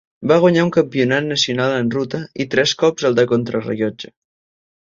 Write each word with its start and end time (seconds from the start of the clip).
Va 0.29 0.35
guanyar 0.43 0.61
un 0.67 0.71
Campionat 0.77 1.27
nacional 1.31 1.75
en 1.81 1.93
ruta 1.97 2.23
i 2.45 2.49
tres 2.55 2.75
cops 2.81 3.09
el 3.11 3.21
de 3.23 3.29
contrarellotge. 3.35 4.13